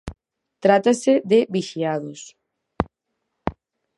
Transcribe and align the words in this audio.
Trátase 0.63 1.11
de 1.31 1.39
'Vixiados'. 1.51 2.27